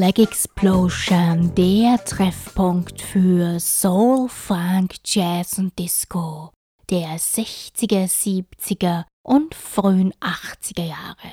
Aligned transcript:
Black 0.00 0.18
Explosion, 0.62 1.54
der 1.54 2.04
Treffpunkt 2.04 3.00
für 3.00 3.58
Soul, 3.58 4.28
Funk, 4.28 4.96
Jazz 5.06 5.58
und 5.58 5.78
Disco 5.78 6.50
der 6.90 7.16
60er, 7.18 8.04
70er 8.04 9.04
und 9.22 9.54
frühen 9.54 10.12
80er 10.20 10.84
Jahre. 10.84 11.32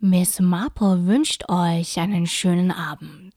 Miss 0.00 0.40
Marple 0.40 1.04
wünscht 1.04 1.50
euch 1.50 2.00
einen 2.00 2.26
schönen 2.26 2.70
Abend. 2.70 3.34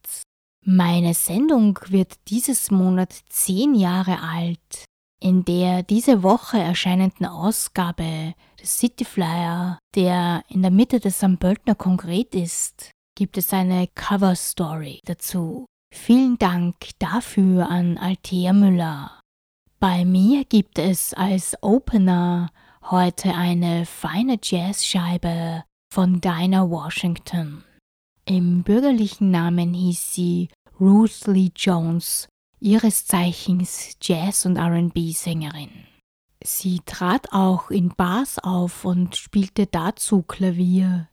Meine 0.63 1.13
Sendung 1.13 1.79
wird 1.89 2.13
dieses 2.29 2.71
Monat 2.71 3.13
zehn 3.27 3.75
Jahre 3.75 4.21
alt. 4.21 4.85
In 5.19 5.43
der 5.43 5.83
diese 5.83 6.23
Woche 6.23 6.59
erscheinenden 6.59 7.25
Ausgabe 7.25 8.35
des 8.61 8.77
City 8.77 9.03
Flyer, 9.03 9.79
der 9.95 10.43
in 10.47 10.61
der 10.61 10.71
Mitte 10.71 11.01
des 11.01 11.17
St. 11.17 11.37
Pöltner 11.41 11.75
Konkret 11.75 12.33
ist, 12.35 12.94
gibt 13.15 13.37
es 13.37 13.53
eine 13.53 13.87
Cover 13.87 14.35
Story 14.35 15.01
dazu. 15.05 15.65
Vielen 15.93 16.37
Dank 16.37 16.75
dafür 16.99 17.69
an 17.69 17.97
Althea 17.97 18.53
Müller. 18.53 19.21
Bei 19.79 20.03
mir 20.03 20.43
gibt 20.45 20.77
es 20.77 21.13
als 21.13 21.55
Opener 21.61 22.49
heute 22.83 23.33
eine 23.33 23.85
feine 23.85 24.37
Jazzscheibe 24.41 25.63
von 25.91 26.19
Dinah 26.19 26.69
Washington. 26.69 27.63
Im 28.25 28.63
bürgerlichen 28.63 29.31
Namen 29.31 29.73
hieß 29.73 30.13
sie 30.13 30.49
Ruth 30.79 31.27
Lee 31.27 31.51
Jones, 31.55 32.27
ihres 32.59 33.05
Zeichens 33.05 33.95
Jazz- 34.01 34.45
und 34.45 34.57
RB-Sängerin. 34.57 35.69
Sie 36.43 36.81
trat 36.85 37.31
auch 37.31 37.71
in 37.71 37.89
Bars 37.89 38.39
auf 38.39 38.83
und 38.83 39.15
spielte 39.15 39.67
dazu 39.67 40.21
Klavier. 40.21 41.07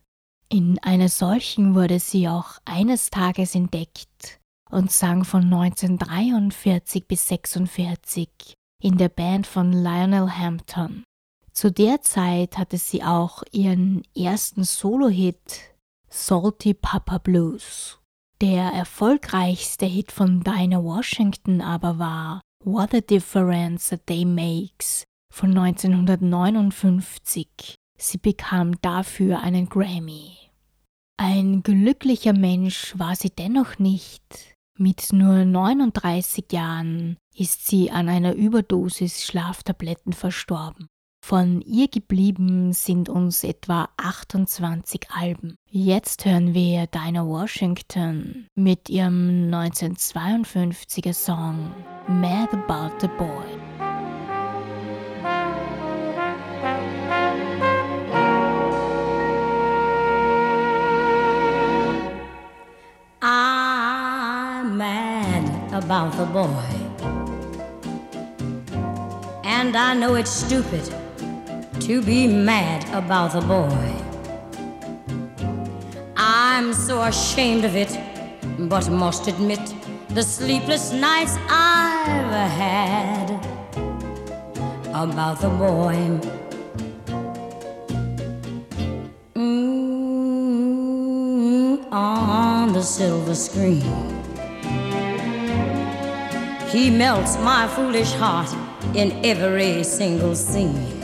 In 0.53 0.77
einer 0.83 1.09
solchen 1.09 1.73
wurde 1.73 1.99
sie 1.99 2.29
auch 2.29 2.59
eines 2.63 3.09
Tages 3.09 3.55
entdeckt 3.55 4.39
und 4.69 4.91
sang 4.91 5.23
von 5.23 5.45
1943 5.45 7.07
bis 7.07 7.31
1946 7.31 8.53
in 8.79 8.99
der 8.99 9.09
Band 9.09 9.47
von 9.47 9.73
Lionel 9.73 10.29
Hampton. 10.29 11.05
Zu 11.53 11.71
der 11.71 12.03
Zeit 12.03 12.59
hatte 12.59 12.77
sie 12.77 13.03
auch 13.03 13.41
ihren 13.51 14.03
ersten 14.15 14.63
Solo-Hit 14.63 15.73
Salty 16.07 16.75
Papa 16.75 17.17
Blues. 17.17 17.97
Der 18.39 18.65
erfolgreichste 18.65 19.87
Hit 19.87 20.11
von 20.11 20.41
Dinah 20.41 20.83
Washington 20.83 21.61
aber 21.61 21.97
war 21.97 22.41
What 22.63 22.93
a 22.93 23.01
Difference 23.01 23.91
a 23.91 23.97
Day 23.97 24.23
Makes 24.23 25.05
von 25.33 25.57
1959. 25.57 27.73
Sie 27.97 28.17
bekam 28.19 28.79
dafür 28.81 29.39
einen 29.39 29.67
Grammy. 29.67 30.42
Ein 31.17 31.63
glücklicher 31.63 32.33
Mensch 32.33 32.97
war 32.97 33.15
sie 33.15 33.29
dennoch 33.29 33.79
nicht. 33.79 34.23
Mit 34.77 35.13
nur 35.13 35.45
39 35.45 36.45
Jahren 36.51 37.17
ist 37.35 37.67
sie 37.67 37.91
an 37.91 38.09
einer 38.09 38.33
Überdosis 38.33 39.23
Schlaftabletten 39.23 40.13
verstorben. 40.13 40.87
Von 41.23 41.61
ihr 41.61 41.87
geblieben 41.87 42.73
sind 42.73 43.07
uns 43.07 43.45
etwa 43.45 43.87
28 43.95 45.09
Alben. 45.11 45.55
Jetzt 45.69 46.25
hören 46.25 46.53
wir 46.53 46.87
Dinah 46.87 47.25
Washington 47.25 48.47
mit 48.55 48.89
ihrem 48.89 49.49
1952er 49.49 51.13
Song 51.13 51.71
Mad 52.07 52.49
About 52.51 52.97
the 52.99 53.07
Boy. 53.17 53.52
About 65.83 66.13
the 66.15 66.25
boy. 66.25 66.69
And 69.43 69.75
I 69.75 69.93
know 69.93 70.15
it's 70.15 70.31
stupid 70.31 70.83
to 71.81 72.01
be 72.01 72.25
mad 72.27 72.87
about 72.93 73.33
the 73.33 73.41
boy. 73.41 73.93
I'm 76.15 76.73
so 76.73 77.01
ashamed 77.01 77.65
of 77.65 77.75
it, 77.75 77.99
but 78.69 78.89
must 78.89 79.27
admit 79.27 79.59
the 80.09 80.23
sleepless 80.23 80.93
nights 80.93 81.35
I've 81.49 82.49
had 82.63 83.29
about 84.93 85.41
the 85.41 85.49
boy. 85.49 85.95
Mm, 89.35 89.83
mm, 91.41 91.91
on 91.91 92.71
the 92.71 92.81
silver 92.81 93.35
screen. 93.35 94.22
He 96.73 96.89
melts 96.89 97.37
my 97.37 97.67
foolish 97.67 98.13
heart 98.13 98.51
in 98.95 99.23
every 99.23 99.83
single 99.83 100.33
scene. 100.33 101.03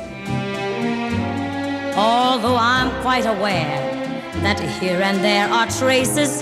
Although 1.95 2.57
I'm 2.59 2.89
quite 3.03 3.27
aware 3.27 3.77
that 4.41 4.59
here 4.81 4.99
and 4.99 5.23
there 5.23 5.47
are 5.47 5.67
traces 5.67 6.41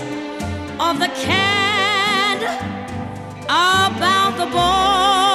of 0.80 0.98
the 0.98 1.10
cad 1.26 2.42
about 3.50 4.38
the 4.38 4.46
boy. 4.46 5.27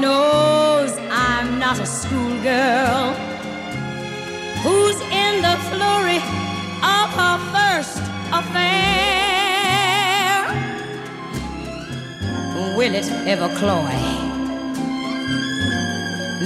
Knows 0.00 0.96
I'm 1.10 1.58
not 1.58 1.78
a 1.80 1.86
schoolgirl 1.86 3.14
who's 4.62 5.00
in 5.24 5.42
the 5.42 5.56
flurry 5.68 6.20
of 6.96 7.08
her 7.20 7.38
first 7.54 8.02
affair. 8.32 8.76
Will 12.76 12.94
it 12.94 13.10
ever 13.26 13.48
cloy? 13.56 13.96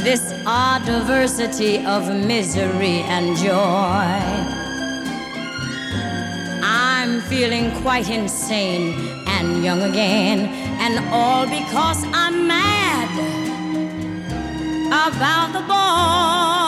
This 0.04 0.32
odd 0.46 0.84
diversity 0.86 1.84
of 1.84 2.08
misery 2.08 3.02
and 3.14 3.36
joy. 3.36 4.60
I'm 6.62 7.20
feeling 7.22 7.72
quite 7.82 8.08
insane 8.08 8.94
and 9.26 9.64
young 9.64 9.82
again, 9.82 10.48
and 10.80 10.98
all 11.12 11.46
because 11.46 12.04
I'm 12.12 12.46
mad 12.46 12.79
about 15.08 15.52
the 15.54 15.60
boy. 15.60 16.59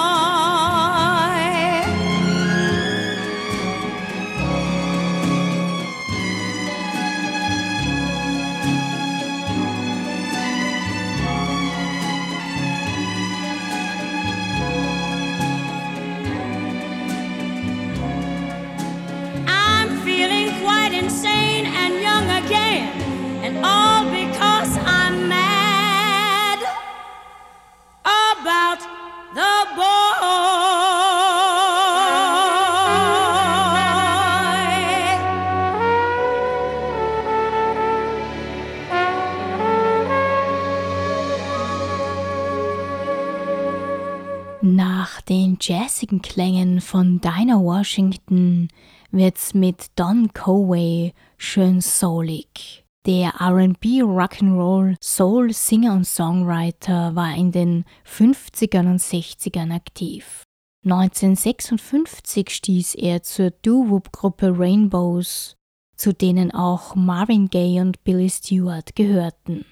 Jazzigen 45.63 46.23
Klängen 46.23 46.81
von 46.81 47.21
Dinah 47.21 47.61
Washington 47.61 48.69
wird's 49.11 49.55
mit 49.55 49.87
Don 49.97 50.33
Coway 50.33 51.13
schön 51.37 51.81
soulig. 51.81 52.85
Der 53.07 53.35
R&B 53.41 54.03
Rock'n'Roll 54.03 54.97
Soul 55.01 55.53
Singer 55.53 55.95
und 55.95 56.07
Songwriter 56.07 57.15
war 57.15 57.35
in 57.35 57.53
den 57.53 57.85
50ern 58.07 58.91
und 58.91 59.01
60ern 59.01 59.75
aktiv. 59.75 60.43
1956 60.85 62.51
stieß 62.51 62.97
er 62.97 63.23
zur 63.23 63.51
Doo-Wop-Gruppe 63.51 64.59
Rainbows, 64.59 65.55
zu 65.97 66.13
denen 66.13 66.53
auch 66.53 66.97
Marvin 66.97 67.49
Gaye 67.49 67.81
und 67.81 68.03
Billy 68.03 68.29
Stewart 68.29 68.97
gehörten. 68.97 69.65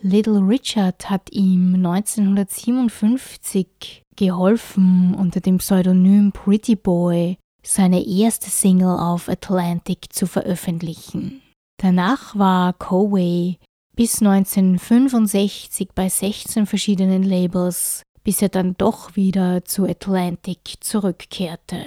Little 0.00 0.46
Richard 0.46 1.10
hat 1.10 1.32
ihm 1.32 1.74
1957 1.76 4.03
geholfen, 4.16 5.14
unter 5.14 5.40
dem 5.40 5.58
Pseudonym 5.58 6.32
Pretty 6.32 6.76
Boy 6.76 7.36
seine 7.62 8.06
erste 8.06 8.50
Single 8.50 8.98
auf 8.98 9.28
Atlantic 9.28 10.12
zu 10.12 10.26
veröffentlichen. 10.26 11.40
Danach 11.78 12.36
war 12.36 12.74
Coway 12.74 13.58
bis 13.96 14.20
1965 14.20 15.90
bei 15.94 16.08
16 16.08 16.66
verschiedenen 16.66 17.22
Labels, 17.22 18.02
bis 18.22 18.42
er 18.42 18.48
dann 18.48 18.74
doch 18.76 19.16
wieder 19.16 19.64
zu 19.64 19.84
Atlantic 19.86 20.76
zurückkehrte. 20.80 21.84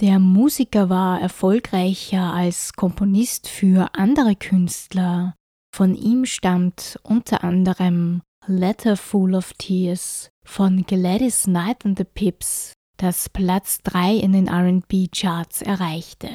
Der 0.00 0.18
Musiker 0.18 0.88
war 0.88 1.20
erfolgreicher 1.20 2.32
als 2.32 2.72
Komponist 2.72 3.48
für 3.48 3.94
andere 3.94 4.34
Künstler. 4.34 5.34
Von 5.74 5.94
ihm 5.94 6.26
stammt 6.26 6.98
unter 7.02 7.44
anderem 7.44 8.22
Letter 8.48 8.96
Full 8.96 9.36
of 9.36 9.52
Tears 9.54 10.28
von 10.44 10.84
Gladys 10.84 11.44
Knight 11.44 11.84
and 11.84 11.96
the 11.96 12.02
Pips, 12.02 12.72
das 12.96 13.28
Platz 13.28 13.78
3 13.84 14.16
in 14.16 14.32
den 14.32 14.48
RB-Charts 14.48 15.62
erreichte. 15.62 16.28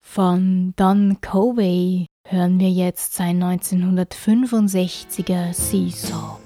Von 0.00 0.74
Don 0.76 1.20
Covey 1.20 2.06
hören 2.28 2.60
wir 2.60 2.70
jetzt 2.70 3.14
sein 3.14 3.42
1965er 3.42 5.52
Seesaw. 5.52 6.38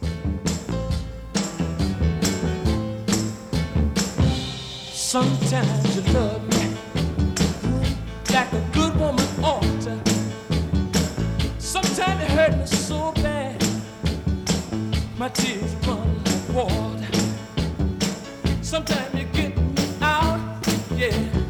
Sometimes 4.91 5.97
you 5.97 6.03
love 6.15 6.41
me 6.49 6.75
like 8.33 8.51
a 8.55 8.63
good 8.73 8.97
woman 8.99 9.27
ought 9.43 9.61
to. 9.83 10.01
Sometimes 11.59 12.23
you 12.23 12.29
hurt 12.35 12.57
me 12.57 12.67
so 12.67 13.13
bad, 13.23 13.63
my 15.17 15.29
tears 15.29 15.75
run 15.87 16.25
like 16.25 16.49
water. 16.55 17.07
Sometimes 18.63 19.15
you 19.15 19.25
get 19.33 19.57
me 19.57 19.89
out, 20.01 20.41
yeah. 20.97 21.45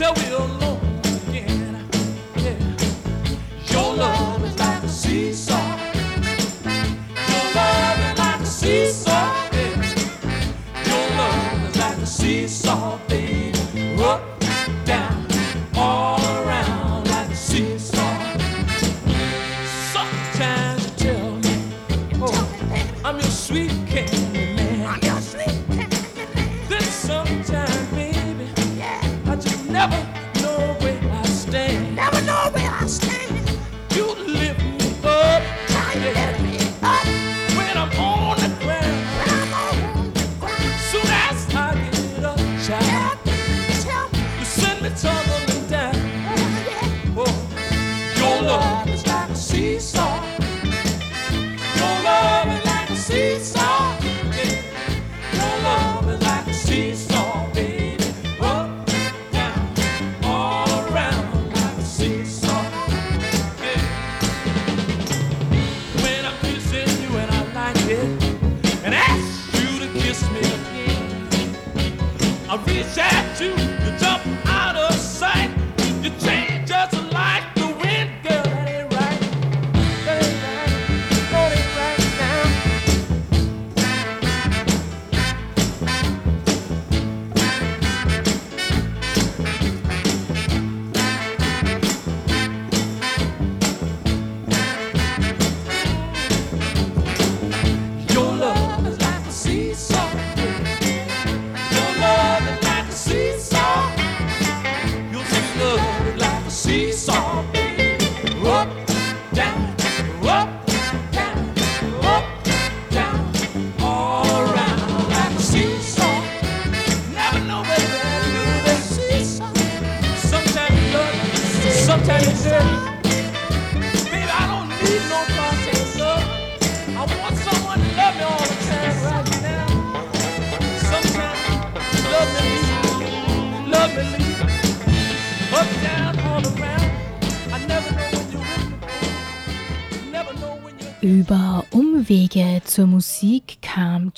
till 0.00 0.14
we're 0.14 0.34
alone 0.34 0.44
again. 0.44 0.49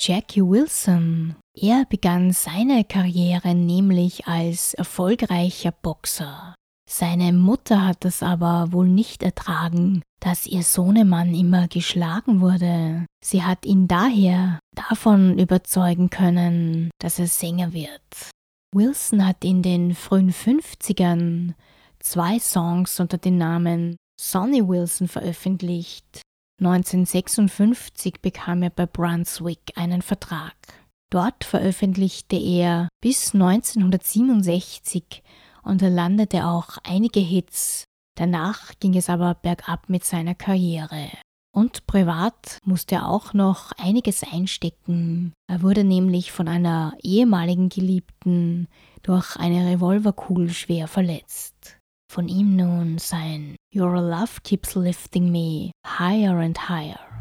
Jackie 0.05 0.41
Wilson. 0.41 1.37
Er 1.55 1.85
begann 1.85 2.33
seine 2.33 2.83
Karriere 2.83 3.55
nämlich 3.55 4.27
als 4.27 4.73
erfolgreicher 4.73 5.71
Boxer. 5.71 6.55
Seine 6.89 7.31
Mutter 7.31 7.85
hat 7.85 8.03
es 8.03 8.21
aber 8.21 8.73
wohl 8.73 8.89
nicht 8.89 9.23
ertragen, 9.23 10.01
dass 10.19 10.45
ihr 10.45 10.63
Sohnemann 10.63 11.33
immer 11.33 11.69
geschlagen 11.69 12.41
wurde. 12.41 13.05
Sie 13.23 13.43
hat 13.43 13.65
ihn 13.65 13.87
daher 13.87 14.59
davon 14.75 15.39
überzeugen 15.39 16.09
können, 16.09 16.89
dass 16.99 17.17
er 17.17 17.27
Sänger 17.27 17.71
wird. 17.71 18.01
Wilson 18.75 19.25
hat 19.25 19.45
in 19.45 19.61
den 19.61 19.95
frühen 19.95 20.33
50ern 20.33 21.53
zwei 21.99 22.39
Songs 22.39 22.99
unter 22.99 23.17
dem 23.17 23.37
Namen 23.37 23.95
Sonny 24.19 24.67
Wilson 24.67 25.07
veröffentlicht. 25.07 26.21
1956 26.59 28.21
bekam 28.21 28.63
er 28.63 28.69
bei 28.69 28.85
Brunswick 28.85 29.73
einen 29.75 30.01
Vertrag. 30.01 30.55
Dort 31.09 31.43
veröffentlichte 31.43 32.35
er 32.35 32.89
bis 33.01 33.33
1967 33.33 35.23
und 35.63 35.81
er 35.81 35.89
landete 35.89 36.47
auch 36.47 36.77
einige 36.83 37.19
Hits. 37.19 37.85
Danach 38.15 38.73
ging 38.79 38.95
es 38.95 39.09
aber 39.09 39.35
bergab 39.35 39.89
mit 39.89 40.05
seiner 40.05 40.35
Karriere. 40.35 41.09
Und 41.55 41.85
privat 41.85 42.57
musste 42.65 42.95
er 42.95 43.09
auch 43.09 43.33
noch 43.33 43.71
einiges 43.73 44.23
einstecken. 44.23 45.33
Er 45.47 45.61
wurde 45.61 45.83
nämlich 45.83 46.31
von 46.31 46.47
einer 46.47 46.93
ehemaligen 47.03 47.69
Geliebten 47.69 48.67
durch 49.03 49.35
eine 49.35 49.69
Revolverkugel 49.69 50.49
schwer 50.49 50.87
verletzt. 50.87 51.52
Von 52.13 52.27
ihm 52.27 52.55
nun 52.55 52.99
sein 52.99 53.55
Your 53.73 53.99
Love 53.99 54.41
Keeps 54.43 54.75
Lifting 54.75 55.31
Me 55.31 55.71
Higher 55.83 56.37
and 56.37 56.69
Higher. 56.69 57.12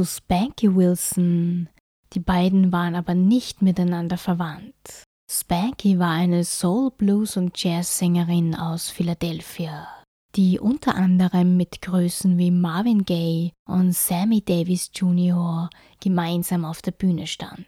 Zu 0.00 0.06
Spanky 0.06 0.74
Wilson. 0.74 1.68
Die 2.14 2.20
beiden 2.20 2.72
waren 2.72 2.94
aber 2.94 3.14
nicht 3.14 3.60
miteinander 3.60 4.16
verwandt. 4.16 5.04
Spanky 5.30 5.98
war 5.98 6.12
eine 6.12 6.42
Soul, 6.44 6.90
Blues 6.92 7.36
und 7.36 7.62
Jazz-Sängerin 7.62 8.54
aus 8.54 8.88
Philadelphia, 8.88 9.86
die 10.36 10.58
unter 10.58 10.94
anderem 10.94 11.58
mit 11.58 11.82
Größen 11.82 12.38
wie 12.38 12.50
Marvin 12.50 13.04
Gaye 13.04 13.52
und 13.68 13.94
Sammy 13.94 14.40
Davis 14.42 14.90
Jr. 14.94 15.68
gemeinsam 16.02 16.64
auf 16.64 16.80
der 16.80 16.92
Bühne 16.92 17.26
stand. 17.26 17.66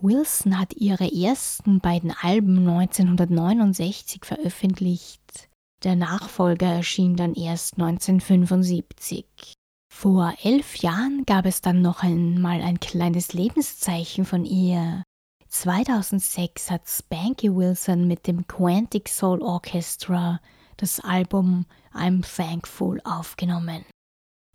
Wilson 0.00 0.58
hat 0.58 0.74
ihre 0.74 1.14
ersten 1.14 1.78
beiden 1.78 2.10
Alben 2.10 2.58
1969 2.58 4.24
veröffentlicht. 4.24 5.48
Der 5.84 5.94
Nachfolger 5.94 6.72
erschien 6.72 7.14
dann 7.14 7.34
erst 7.34 7.74
1975. 7.74 9.54
Vor 9.94 10.34
elf 10.42 10.78
Jahren 10.78 11.22
gab 11.26 11.46
es 11.46 11.60
dann 11.60 11.80
noch 11.80 12.02
einmal 12.02 12.60
ein 12.60 12.80
kleines 12.80 13.34
Lebenszeichen 13.34 14.24
von 14.24 14.44
ihr. 14.44 15.04
2006 15.46 16.72
hat 16.72 16.88
Spanky 16.88 17.54
Wilson 17.54 18.08
mit 18.08 18.26
dem 18.26 18.48
Quantic 18.48 19.08
Soul 19.08 19.40
Orchestra 19.42 20.40
das 20.76 20.98
Album 20.98 21.66
I'm 21.94 22.24
Thankful 22.24 23.00
aufgenommen. 23.04 23.84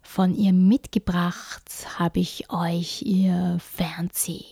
Von 0.02 0.36
ihr 0.36 0.52
mitgebracht 0.52 1.88
habe 1.98 2.20
ich 2.20 2.52
euch 2.52 3.04
ihr 3.04 3.58
Fancy. 3.62 4.44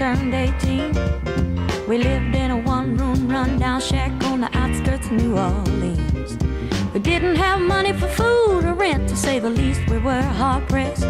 Turned 0.00 0.32
18. 0.32 0.94
We 1.86 1.98
lived 1.98 2.34
in 2.34 2.50
a 2.50 2.56
one 2.56 2.96
room 2.96 3.28
rundown 3.28 3.82
shack 3.82 4.10
on 4.24 4.40
the 4.40 4.48
outskirts 4.56 5.08
of 5.08 5.12
New 5.12 5.36
Orleans. 5.36 6.38
We 6.94 7.00
didn't 7.00 7.36
have 7.36 7.60
money 7.60 7.92
for 7.92 8.08
food 8.08 8.64
or 8.64 8.72
rent, 8.72 9.10
to 9.10 9.14
say 9.14 9.40
the 9.40 9.50
least, 9.50 9.82
we 9.90 9.98
were 9.98 10.22
hard 10.22 10.66
pressed. 10.70 11.06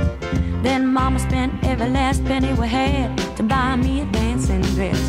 Then 0.64 0.92
Mama 0.92 1.20
spent 1.20 1.52
every 1.62 1.88
last 1.88 2.24
penny 2.24 2.52
we 2.54 2.66
had 2.66 3.16
to 3.36 3.44
buy 3.44 3.76
me 3.76 4.00
a 4.00 4.06
dancing 4.06 4.62
dress. 4.74 5.00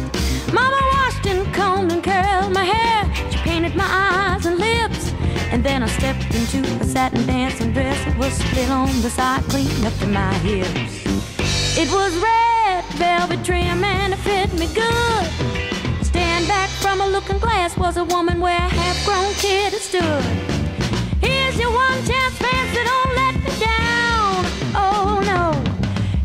Mama 0.54 0.80
washed 0.94 1.26
and 1.26 1.52
combed 1.52 1.92
and 1.92 2.04
curled 2.04 2.54
my 2.54 2.64
hair. 2.64 3.32
She 3.32 3.40
painted 3.40 3.76
my 3.76 3.90
eyes 3.90 4.46
and 4.46 4.60
lips. 4.60 5.12
And 5.52 5.64
then 5.64 5.82
I 5.82 5.88
stepped 5.88 6.32
into 6.36 6.60
a 6.80 6.84
satin 6.84 7.26
dancing 7.26 7.74
dress. 7.74 7.98
It 8.06 8.16
was 8.16 8.34
split 8.34 8.70
on 8.70 8.90
the 9.02 9.10
side, 9.10 9.42
clean 9.46 9.84
up 9.84 9.96
to 10.02 10.08
my 10.08 10.34
hips. 10.46 11.04
It 11.76 11.90
was 11.90 12.16
red 12.22 12.51
velvet 13.02 13.44
trim 13.44 13.84
and 13.84 14.14
it 14.14 14.20
fit 14.20 14.54
me 14.54 14.68
good. 14.76 15.26
Stand 16.06 16.48
back 16.48 16.70
from 16.70 17.02
a 17.02 17.08
looking 17.08 17.40
glass 17.40 17.76
was 17.76 17.98
a 17.98 18.04
woman 18.04 18.40
where 18.40 18.56
a 18.56 18.70
half-grown 18.80 19.34
kid 19.44 19.74
had 19.74 19.82
stood. 19.82 20.24
Here's 21.20 21.58
your 21.60 21.72
one 21.72 22.00
chance, 22.10 22.36
fancy, 22.44 22.82
don't 22.92 23.14
let 23.22 23.36
me 23.46 23.52
down. 23.72 24.38
Oh 24.86 25.20
no. 25.32 25.46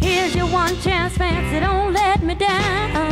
Here's 0.07 0.35
your 0.35 0.49
one 0.49 0.77
chance, 0.81 1.17
fancy, 1.17 1.61
don't 1.61 1.95
let 1.95 2.23
me 2.23 2.35
down. 2.35 3.06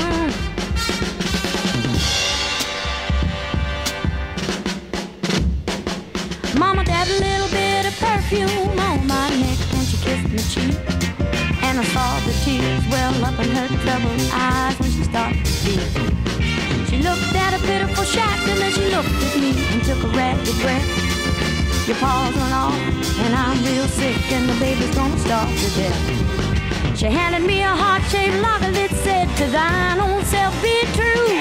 Tears 12.45 12.85
well 12.91 13.25
up 13.25 13.39
in 13.41 13.49
her 13.57 13.69
troubled 13.81 14.21
eyes 14.31 14.79
when 14.79 14.91
she 14.91 15.03
started 15.05 15.43
to 15.43 15.51
speak. 15.51 15.81
She 16.89 16.99
looked 17.01 17.33
at 17.33 17.57
a 17.57 17.61
pitiful 17.65 18.05
shack 18.05 18.39
and 18.47 18.61
then 18.61 18.71
she 18.71 18.85
looked 18.93 19.09
at 19.09 19.35
me 19.41 19.57
and 19.73 19.83
took 19.83 20.01
a 20.05 20.11
rapid 20.13 20.57
breath. 20.61 20.85
Your 21.89 21.97
paws 21.97 22.37
are 22.37 22.55
off 22.69 22.77
and 23.25 23.35
I'm 23.35 23.65
real 23.65 23.89
sick 23.89 24.21
and 24.31 24.47
the 24.47 24.57
baby's 24.61 24.95
gonna 24.95 25.19
starve 25.21 25.49
to 25.49 25.69
death. 25.81 26.99
She 26.99 27.07
handed 27.07 27.47
me 27.49 27.63
a 27.63 27.75
heart-shaped 27.83 28.37
locket 28.45 28.75
that 28.77 28.93
said, 29.05 29.27
to 29.41 29.47
thine 29.51 29.99
own 30.05 30.23
self 30.25 30.53
be 30.63 30.85
true. 30.93 31.33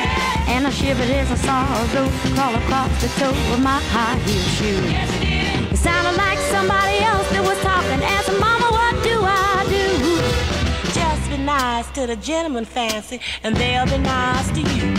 And 0.48 0.66
I 0.66 0.72
shivered 0.72 1.12
as 1.12 1.30
I 1.32 1.40
saw 1.48 1.62
a 1.68 1.84
rope 1.96 2.16
crawl 2.32 2.56
across 2.56 2.92
the 3.04 3.10
toe 3.20 3.36
of 3.54 3.60
my 3.60 3.80
high 3.92 4.18
heel 4.24 4.48
shoe. 4.56 4.84
It 5.68 5.78
sounded 5.78 6.16
like 6.16 6.40
somebody 6.48 7.04
else 7.04 7.28
that 7.36 7.44
was 7.44 7.60
talking, 7.60 8.00
asking, 8.02 8.40
Mama, 8.40 8.53
what 8.53 8.53
nice 11.84 11.96
to 11.96 12.08
the 12.08 12.16
gentleman 12.16 12.66
fancy, 12.66 13.20
and 13.44 13.56
they'll 13.56 13.86
be 13.86 13.98
nice 13.98 14.50
to 14.52 14.60
you. 14.60 14.96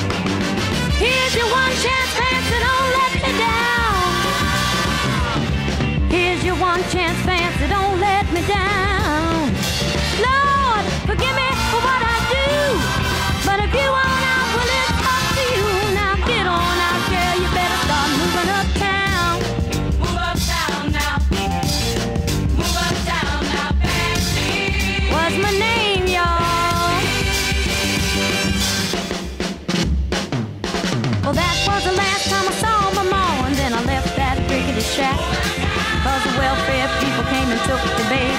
Here's 0.99 1.35
your 1.35 1.47
one 1.51 1.73
chance, 1.85 2.11
fancy, 2.19 2.59
don't 2.61 2.91
let 2.99 3.15
me 3.15 3.33
down. 3.39 4.05
Here's 6.11 6.45
your 6.45 6.57
one 6.57 6.83
chance, 6.91 7.19
fancy, 7.25 7.69
don't 7.69 8.01
let 8.01 8.31
me 8.33 8.43
down. 8.47 9.53
Lord, 10.29 10.85
forgive 11.09 11.35
me 11.35 11.49
for 11.71 11.81
what 11.89 12.03
I 12.03 12.19
do, 12.37 12.79
but 13.47 13.61
if 13.61 13.73
you 13.75 14.04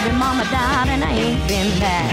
baby. 0.06 0.18
Mama 0.18 0.44
died, 0.46 0.90
and 0.90 1.04
I 1.04 1.12
ain't 1.12 1.48
been 1.48 1.70
back. 1.80 2.10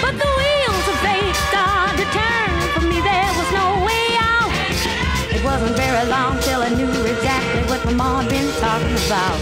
But 0.00 0.14
the 0.16 0.30
wheels 0.38 0.84
of 0.92 0.96
fate 1.04 1.36
started 1.48 1.96
to 2.00 2.06
turn. 2.12 2.52
For 2.74 2.84
me, 2.84 3.00
there 3.00 3.32
was 3.36 3.50
no 3.52 3.66
way 3.84 4.06
out. 4.18 4.52
It 5.34 5.42
wasn't 5.44 5.76
very 5.76 6.08
long 6.08 6.38
till 6.40 6.62
I 6.62 6.70
knew 6.70 6.92
exactly 7.04 7.62
what 7.70 7.84
my 7.84 7.92
mom 7.92 8.28
been 8.28 8.50
talking 8.60 8.96
about. 9.06 9.38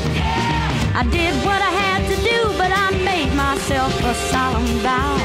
I 0.95 1.03
did 1.11 1.35
what 1.45 1.61
I 1.61 1.73
had 1.83 2.01
to 2.11 2.17
do, 2.23 2.39
but 2.57 2.71
I 2.71 2.91
made 3.05 3.33
myself 3.35 3.93
a 4.05 4.15
solemn 4.31 4.67
vow 4.87 5.17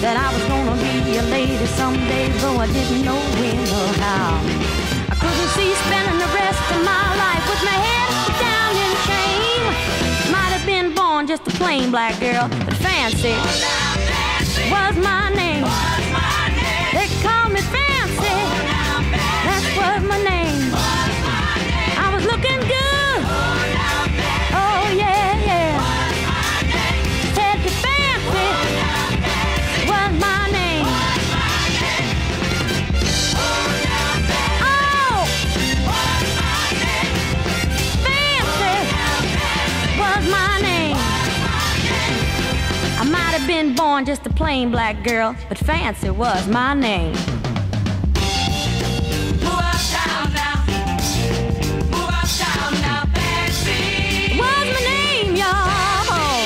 that 0.00 0.16
I 0.16 0.28
was 0.32 0.44
gonna 0.48 0.76
be 0.80 1.16
a 1.16 1.22
lady 1.22 1.66
someday, 1.76 2.28
though 2.40 2.56
I 2.56 2.66
didn't 2.72 3.04
know 3.04 3.20
when 3.38 3.58
or 3.80 3.90
how. 4.00 4.40
I 5.12 5.14
couldn't 5.20 5.50
see 5.56 5.74
spending 5.84 6.18
the 6.24 6.30
rest 6.32 6.64
of 6.72 6.80
my 6.84 7.04
life 7.24 7.44
with 7.50 7.62
my 7.68 7.78
head 7.86 8.10
down 8.40 8.72
in 8.84 8.92
shame. 9.06 10.17
Been 10.68 10.94
born 10.94 11.26
just 11.26 11.48
a 11.48 11.50
plain 11.52 11.90
black 11.90 12.20
girl, 12.20 12.46
but 12.46 12.74
fancy 12.74 13.32
was 14.70 14.96
my 15.02 15.32
name. 15.34 15.64
They 16.92 17.08
called 17.22 17.54
me 17.54 17.62
fancy. 17.62 18.36
That 19.46 19.62
was 19.78 20.06
my 20.06 20.22
name. 20.22 20.77
Been 43.48 43.74
born 43.74 44.04
just 44.04 44.26
a 44.26 44.30
plain 44.30 44.70
black 44.70 45.02
girl, 45.02 45.34
but 45.48 45.56
fancy 45.56 46.10
was 46.10 46.46
my 46.48 46.74
name. 46.74 47.12
Move 47.12 47.22
uptown 49.42 50.34
now. 50.34 50.66
Move 51.90 52.10
uptown 52.12 52.72
now, 52.82 53.06
fancy. 53.14 54.38
was 54.38 54.66
my 54.76 54.80
name, 54.84 55.34
y'all. 55.34 56.44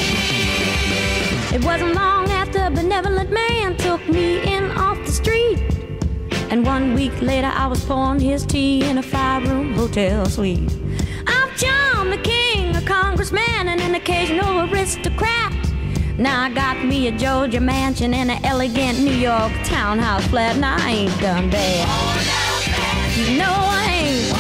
It 1.52 1.64
wasn't 1.64 1.94
long 1.94 2.30
after 2.30 2.64
a 2.66 2.70
benevolent 2.70 3.32
man 3.32 3.76
took 3.78 4.08
me 4.08 4.40
in 4.54 4.70
off 4.70 5.04
the 5.04 5.10
street. 5.10 5.58
And 6.52 6.64
one 6.64 6.94
week 6.94 7.20
later, 7.20 7.50
I 7.52 7.66
was 7.66 7.84
pouring 7.84 8.20
his 8.20 8.46
tea 8.46 8.84
in 8.88 8.98
a 8.98 9.02
five 9.02 9.42
room 9.50 9.74
hotel 9.74 10.26
suite. 10.26 10.72
I'm 11.26 11.48
John 11.56 12.12
McKing, 12.12 12.80
a 12.80 12.86
congressman 12.86 13.66
and 13.66 13.80
an 13.80 13.96
occasional 13.96 14.70
aristocrat. 14.70 15.41
Now 16.22 16.42
I 16.42 16.50
got 16.50 16.84
me 16.84 17.08
a 17.08 17.10
Georgia 17.10 17.58
mansion 17.58 18.14
and 18.14 18.30
an 18.30 18.44
elegant 18.44 19.00
New 19.00 19.10
York 19.10 19.50
townhouse 19.64 20.24
flat, 20.28 20.54
and 20.54 20.64
I 20.64 20.88
ain't 20.88 21.20
done 21.20 21.50
bad. 21.50 21.88
No, 23.36 23.50
I 23.50 23.84
ain't. 23.90 24.30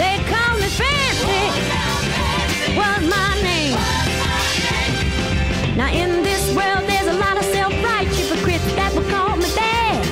They 0.00 0.16
call 0.24 0.56
me 0.56 0.68
fancy 0.72 1.44
was 2.80 3.02
my 3.12 3.42
name. 3.42 3.76
Now 5.76 5.92
in 5.92 6.22
this 6.22 6.48
world 6.56 6.88
there's 6.88 7.08
a 7.08 7.18
lot 7.18 7.36
of 7.36 7.44
self-righteous 7.44 8.30
hypocrites 8.30 8.64
that 8.76 8.94
would 8.94 9.06
call 9.10 9.36
me 9.36 9.44
bad 9.54 10.06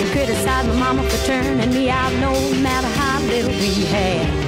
and 0.00 0.10
criticize 0.12 0.64
my 0.68 0.74
mama 0.78 1.02
for 1.10 1.26
turning 1.26 1.74
me 1.74 1.90
out 1.90 2.12
no 2.20 2.30
matter 2.62 2.86
how 2.86 3.18
little 3.22 3.50
we 3.50 3.84
had. 3.86 4.41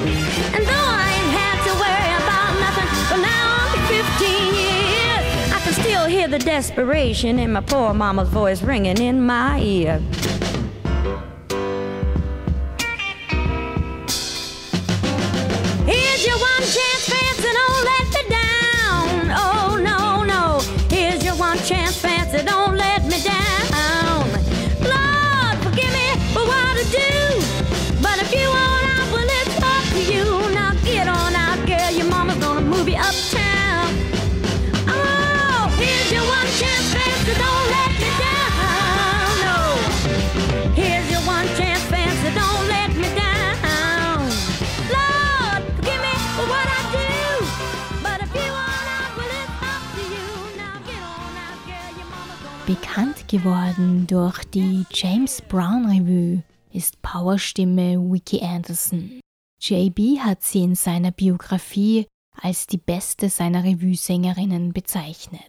The 6.38 6.44
desperation 6.44 7.38
in 7.38 7.53
my 7.53 7.61
poor 7.61 7.94
mama's 7.94 8.29
voice 8.29 8.61
ringing 8.61 9.01
in 9.01 9.25
my 9.25 9.61
ear. 9.61 10.03
Geworden 53.28 54.06
durch 54.06 54.44
die 54.44 54.84
James 54.90 55.40
Brown 55.40 55.87
Revue 55.87 56.42
ist 56.72 57.00
Powerstimme 57.00 57.98
Vicky 57.98 58.42
Anderson. 58.42 59.20
JB 59.60 60.18
hat 60.20 60.42
sie 60.42 60.62
in 60.62 60.74
seiner 60.74 61.10
Biografie 61.10 62.06
als 62.40 62.66
die 62.66 62.78
beste 62.78 63.30
seiner 63.30 63.64
Revue-Sängerinnen 63.64 64.72
bezeichnet. 64.72 65.40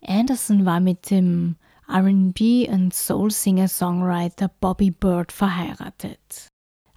Anderson 0.00 0.64
war 0.64 0.80
mit 0.80 1.10
dem 1.10 1.56
RB 1.88 2.68
und 2.70 2.94
Soul-Singer-Songwriter 2.94 4.48
Bobby 4.60 4.90
Bird 4.90 5.32
verheiratet. 5.32 6.48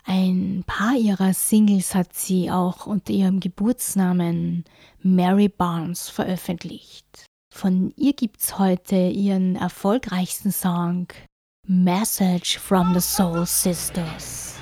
Ein 0.03 0.63
paar 0.67 0.95
ihrer 0.95 1.33
Singles 1.33 1.95
hat 1.95 2.13
sie 2.13 2.51
auch 2.51 2.85
unter 2.85 3.11
ihrem 3.11 3.39
Geburtsnamen 3.39 4.65
Mary 5.01 5.49
Barnes 5.49 6.09
veröffentlicht. 6.09 7.25
Von 7.55 7.93
ihr 7.95 8.11
gibt's 8.11 8.59
heute 8.59 8.97
ihren 8.97 9.55
erfolgreichsten 9.55 10.51
Song 10.51 11.07
Message 11.65 12.59
from 12.59 12.93
the 12.93 12.99
Soul 12.99 13.45
Sisters. 13.45 14.54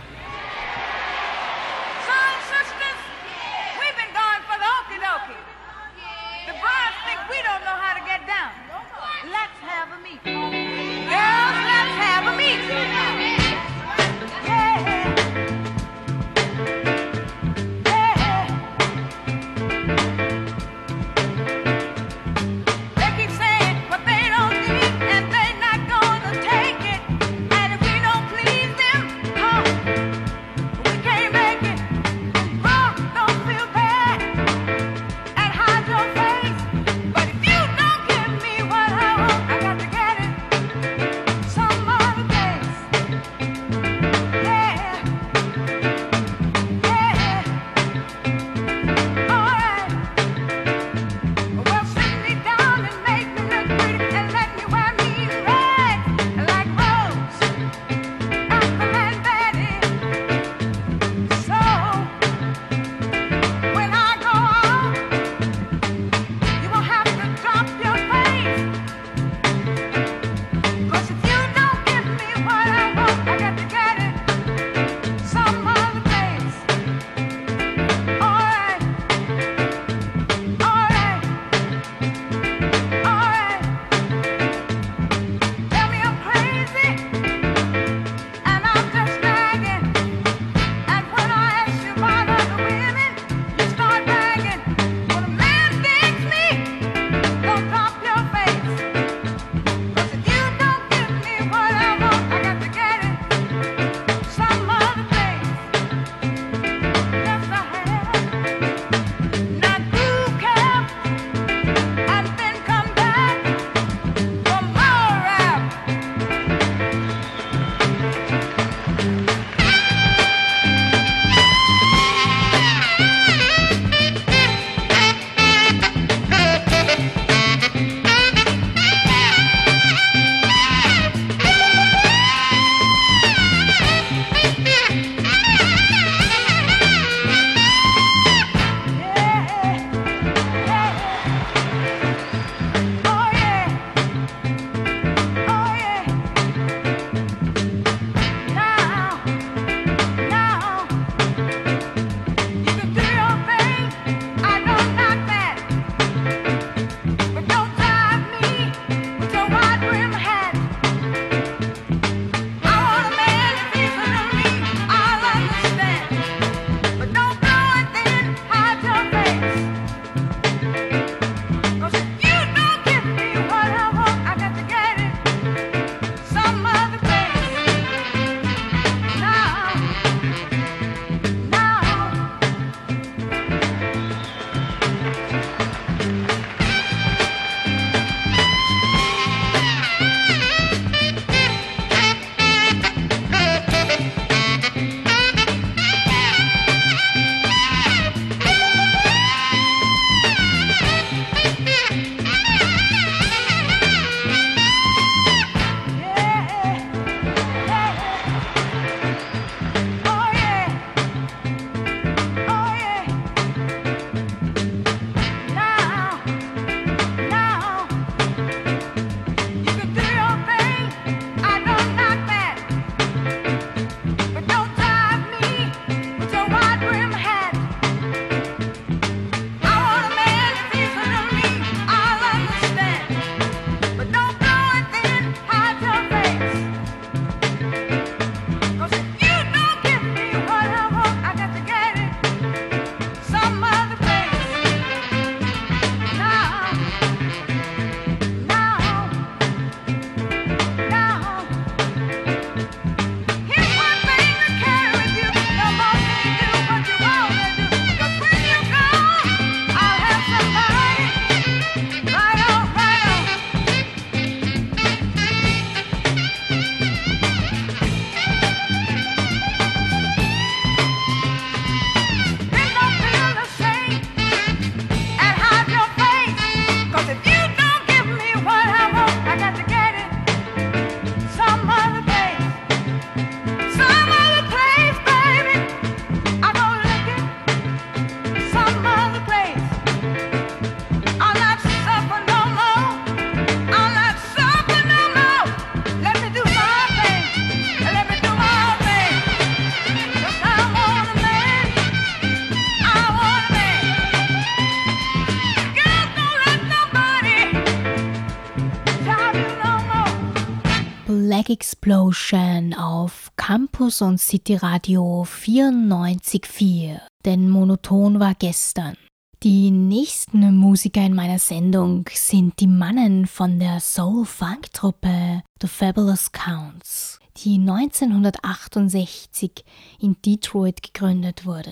Explosion 311.63 312.73
auf 312.73 313.31
Campus 313.37 314.01
und 314.01 314.19
City 314.19 314.57
Radio 314.57 315.23
94.4. 315.23 316.99
Denn 317.23 317.49
monoton 317.49 318.19
war 318.19 318.35
gestern. 318.35 318.97
Die 319.43 319.71
nächsten 319.71 320.57
Musiker 320.57 321.05
in 321.05 321.13
meiner 321.13 321.39
Sendung 321.39 322.03
sind 322.13 322.59
die 322.59 322.67
Mannen 322.67 323.27
von 323.27 323.59
der 323.59 323.79
Soul-Funk-Truppe 323.79 325.41
The 325.61 325.67
Fabulous 325.69 326.33
Counts, 326.33 327.19
die 327.37 327.55
1968 327.55 329.63
in 330.01 330.17
Detroit 330.21 330.83
gegründet 330.83 331.45
wurde. 331.45 331.71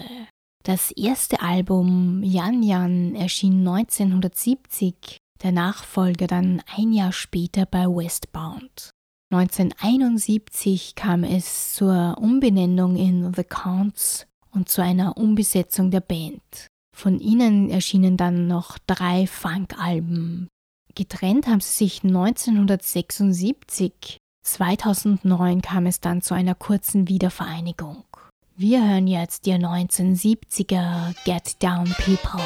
Das 0.63 0.91
erste 0.91 1.41
Album 1.41 2.23
Yan 2.23 2.63
Yan 2.63 3.13
erschien 3.13 3.67
1970, 3.67 5.17
der 5.43 5.51
Nachfolger 5.51 6.27
dann 6.27 6.63
ein 6.77 6.93
Jahr 6.93 7.11
später 7.11 7.65
bei 7.65 7.87
Westbound. 7.87 8.91
1971 9.31 10.95
kam 10.95 11.23
es 11.23 11.73
zur 11.73 12.17
Umbenennung 12.19 12.97
in 12.97 13.33
The 13.33 13.45
Counts 13.45 14.27
und 14.51 14.67
zu 14.67 14.83
einer 14.83 15.15
Umbesetzung 15.15 15.89
der 15.89 16.01
Band. 16.01 16.67
Von 16.93 17.17
ihnen 17.19 17.69
erschienen 17.69 18.17
dann 18.17 18.47
noch 18.47 18.77
drei 18.87 19.27
Funk-Alben. 19.27 20.49
Getrennt 20.95 21.47
haben 21.47 21.61
sie 21.61 21.85
sich 21.85 22.03
1976. 22.03 24.17
2009 24.43 25.61
kam 25.61 25.85
es 25.85 26.01
dann 26.01 26.21
zu 26.21 26.33
einer 26.33 26.55
kurzen 26.55 27.07
Wiedervereinigung. 27.07 28.03
Wir 28.57 28.85
hören 28.85 29.07
jetzt 29.07 29.45
die 29.45 29.53
1970er 29.53 31.15
Get 31.23 31.63
Down 31.63 31.85
People. 31.85 32.43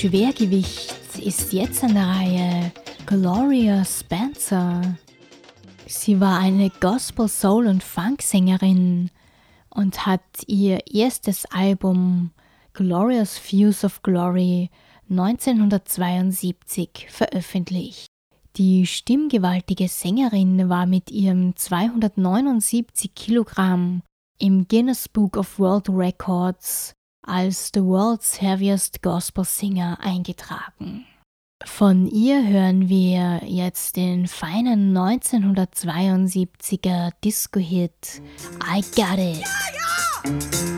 Schwergewicht 0.00 0.96
ist 1.22 1.52
jetzt 1.52 1.84
an 1.84 1.92
der 1.92 2.06
Reihe 2.06 2.72
Gloria 3.04 3.84
Spencer. 3.84 4.96
Sie 5.86 6.18
war 6.18 6.38
eine 6.38 6.70
Gospel, 6.80 7.28
Soul 7.28 7.66
und 7.66 7.82
Funk-Sängerin 7.82 9.10
und 9.68 10.06
hat 10.06 10.22
ihr 10.46 10.78
erstes 10.90 11.44
Album 11.50 12.30
Glorious 12.72 13.38
Views 13.38 13.84
of 13.84 14.00
Glory 14.02 14.70
1972 15.10 17.08
veröffentlicht. 17.10 18.06
Die 18.56 18.86
stimmgewaltige 18.86 19.88
Sängerin 19.88 20.70
war 20.70 20.86
mit 20.86 21.10
ihrem 21.10 21.54
279 21.56 23.14
Kilogramm 23.14 24.00
im 24.38 24.66
Guinness 24.66 25.10
Book 25.10 25.36
of 25.36 25.58
World 25.58 25.90
Records 25.90 26.94
als 27.22 27.70
The 27.74 27.82
World's 27.82 28.40
Heaviest 28.40 29.02
Gospel 29.02 29.44
Singer 29.44 29.98
eingetragen. 30.00 31.04
Von 31.64 32.06
ihr 32.06 32.46
hören 32.46 32.88
wir 32.88 33.42
jetzt 33.44 33.96
den 33.96 34.26
feinen 34.26 34.96
1972er 34.96 37.10
Disco-Hit 37.22 38.22
I 38.66 38.80
Got 38.96 39.18
It. 39.18 39.40
Ja, 39.40 39.46
ja. 39.74 40.69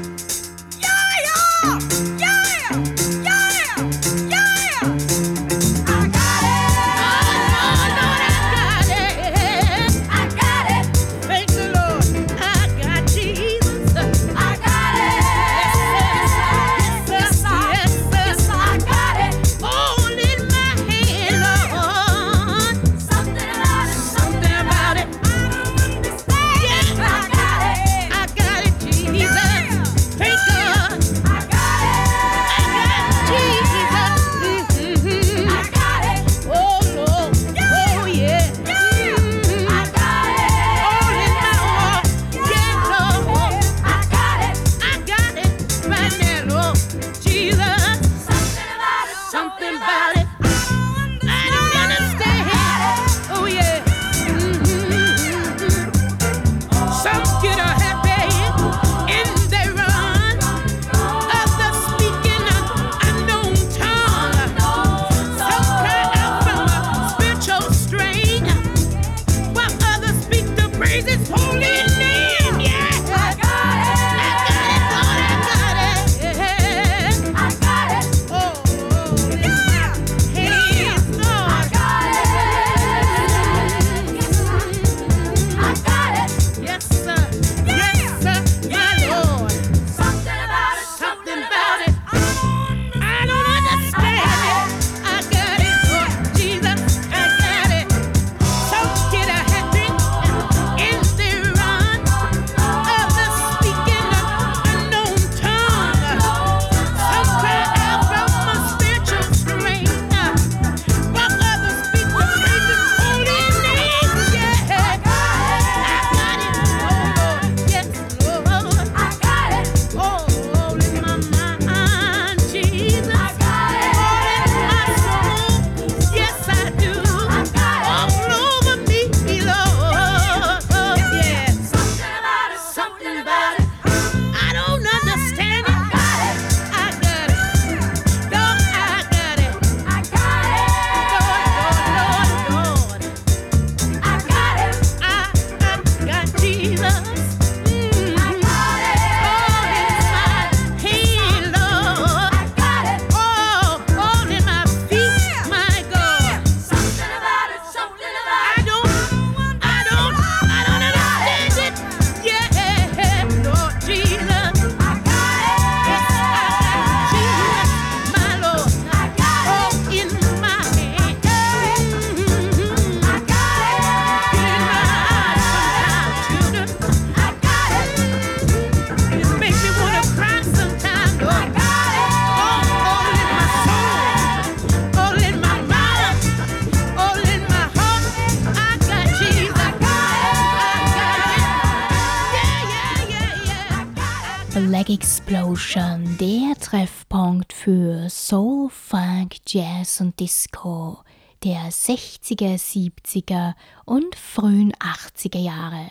Disco 200.23 201.03
der 201.43 201.73
60er, 201.73 202.55
70er 202.55 203.55
und 203.85 204.15
frühen 204.15 204.73
80er 204.75 205.41
Jahre. 205.41 205.91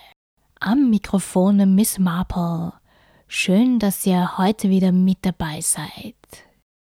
Am 0.58 0.90
Mikrofon 0.90 1.76
Miss 1.76 2.00
Marple. 2.00 2.72
Schön, 3.28 3.78
dass 3.78 4.06
ihr 4.06 4.38
heute 4.38 4.70
wieder 4.70 4.94
mit 4.94 5.18
dabei 5.24 5.60
seid. 5.60 6.16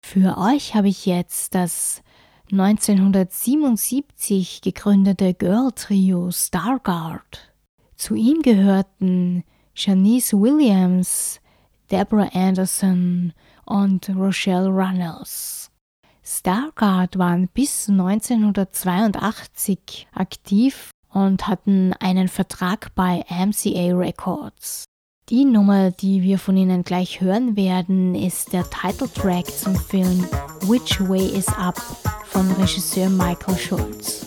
Für 0.06 0.38
euch 0.38 0.76
habe 0.76 0.90
ich 0.90 1.06
jetzt 1.06 1.56
das 1.56 2.04
1977 2.52 4.60
gegründete 4.60 5.34
Girl 5.34 5.72
Trio 5.74 6.30
Stargard. 6.32 7.54
Zu 7.96 8.16
ihm 8.16 8.42
gehörten 8.42 9.46
Janice 9.74 10.34
Williams, 10.34 11.40
Deborah 11.90 12.28
Anderson 12.34 13.32
und 13.64 14.10
Rochelle 14.10 14.68
Runnels. 14.68 15.72
Stargard 16.30 17.18
waren 17.18 17.48
bis 17.48 17.88
1982 17.88 20.10
aktiv 20.14 20.90
und 21.10 21.48
hatten 21.48 21.94
einen 22.02 22.28
Vertrag 22.28 22.94
bei 22.96 23.24
MCA 23.30 23.96
Records. 23.96 24.84
Die 25.30 25.46
Nummer, 25.46 25.92
die 25.92 26.24
wir 26.24 26.38
von 26.38 26.58
ihnen 26.58 26.84
gleich 26.84 27.22
hören 27.22 27.56
werden, 27.56 28.14
ist 28.14 28.52
der 28.52 28.70
Titeltrack 28.70 29.46
zum 29.46 29.78
Film 29.78 30.28
Which 30.64 31.00
Way 31.08 31.38
is 31.38 31.48
Up 31.48 31.78
von 32.26 32.52
Regisseur 32.54 33.10
Michael 33.10 33.58
Schulz. 33.58 34.26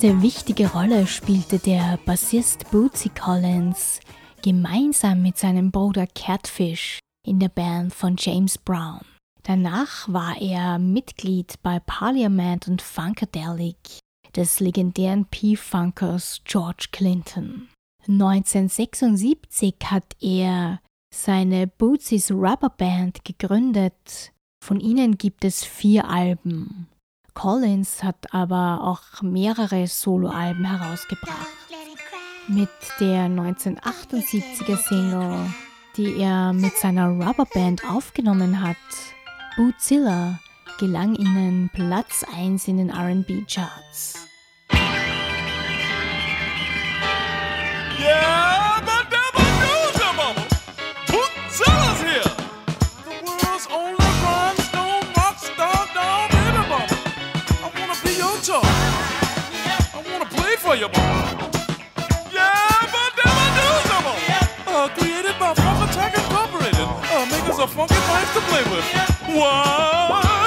Erste 0.00 0.22
wichtige 0.22 0.70
Rolle 0.70 1.08
spielte 1.08 1.58
der 1.58 1.98
Bassist 2.06 2.70
Bootsy 2.70 3.08
Collins 3.08 3.98
gemeinsam 4.42 5.22
mit 5.22 5.36
seinem 5.38 5.72
Bruder 5.72 6.06
Catfish 6.06 7.00
in 7.26 7.40
der 7.40 7.48
Band 7.48 7.92
von 7.92 8.14
James 8.16 8.58
Brown. 8.58 9.00
Danach 9.42 10.06
war 10.06 10.40
er 10.40 10.78
Mitglied 10.78 11.54
bei 11.64 11.80
Parliament 11.80 12.68
und 12.68 12.80
Funkadelic 12.80 13.98
des 14.36 14.60
legendären 14.60 15.24
P-Funkers 15.24 16.42
George 16.44 16.90
Clinton. 16.92 17.68
1976 18.06 19.74
hat 19.86 20.14
er 20.20 20.78
seine 21.12 21.66
Bootsy's 21.66 22.30
Rubber 22.30 22.70
Band 22.70 23.24
gegründet. 23.24 24.32
Von 24.64 24.78
ihnen 24.78 25.18
gibt 25.18 25.44
es 25.44 25.64
vier 25.64 26.08
Alben. 26.08 26.87
Collins 27.38 28.02
hat 28.02 28.34
aber 28.34 28.80
auch 28.82 29.22
mehrere 29.22 29.86
Soloalben 29.86 30.64
herausgebracht. 30.64 31.46
Mit 32.48 32.68
der 32.98 33.28
1978er 33.28 34.76
Single, 34.76 35.46
die 35.96 36.16
er 36.16 36.52
mit 36.52 36.76
seiner 36.76 37.08
Rubberband 37.10 37.88
aufgenommen 37.88 38.60
hat, 38.60 38.76
Bootzilla, 39.56 40.40
gelang 40.80 41.14
ihnen 41.14 41.70
Platz 41.72 42.24
1 42.36 42.66
in 42.66 42.78
den 42.78 42.90
RB-Charts. 42.90 44.26
Yeah! 48.00 48.47
enjoyable. 60.78 61.02
Yeah, 62.32 62.86
but 62.92 63.10
them 63.16 63.34
are 63.34 63.52
doable. 63.58 64.18
Yeah. 64.28 64.66
Uh, 64.66 64.88
created 64.88 65.38
by 65.38 65.54
Funk 65.54 65.90
Attack 65.90 66.18
Incorporated. 66.18 66.80
Uh, 66.80 67.26
make 67.30 67.48
us 67.48 67.72
funky 67.72 67.94
life 67.94 68.32
to 68.34 68.40
play 68.42 68.62
with. 68.70 68.84
Whoa. 69.36 70.37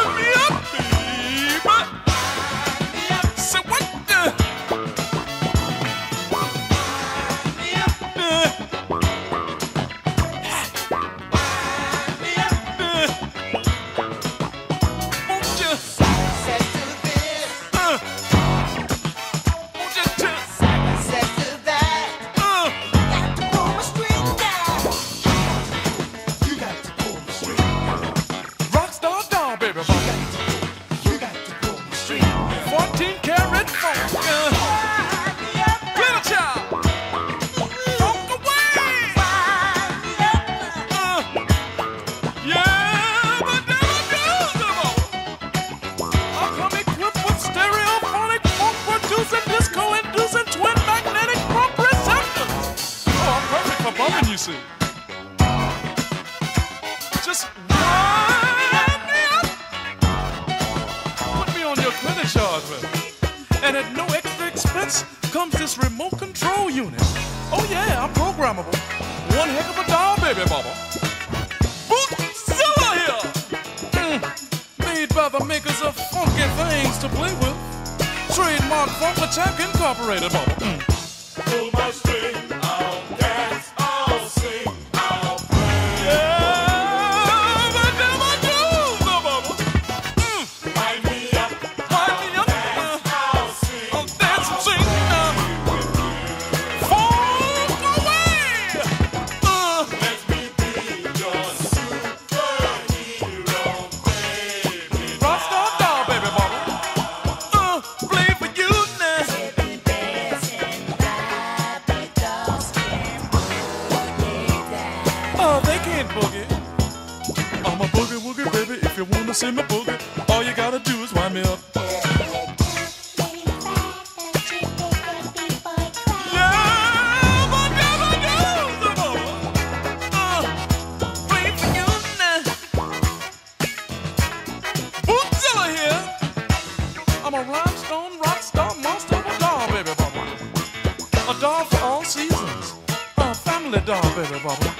bubble. 144.30 144.72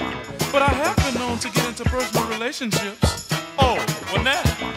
But 0.52 0.62
I 0.62 0.68
have 0.68 0.96
been 0.96 1.14
known 1.14 1.38
to 1.38 1.50
get 1.50 1.66
into 1.66 1.84
personal 1.84 2.28
relationships. 2.28 3.28
Oh, 3.58 3.76
well 4.12 4.22
now. 4.22 4.71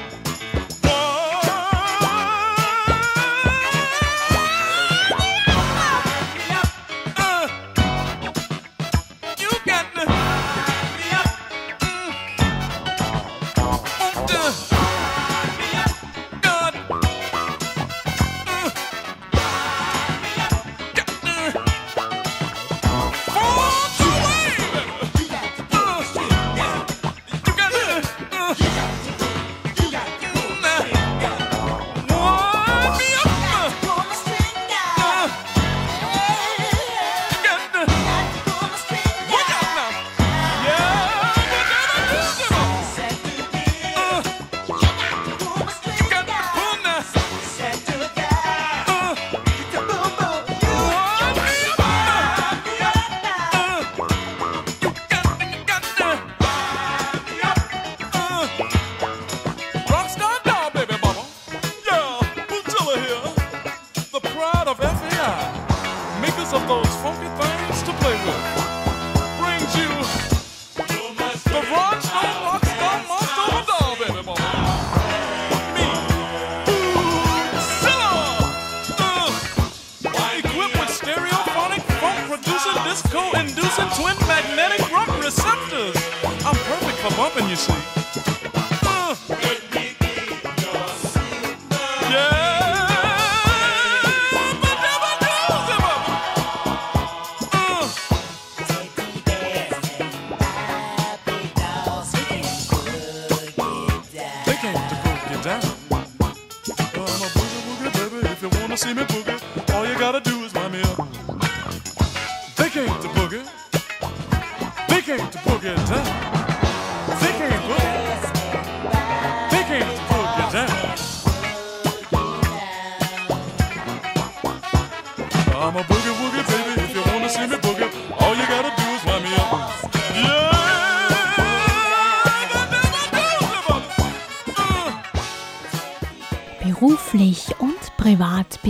See 108.86 108.94
me 108.94 109.02
boogie, 109.02 109.35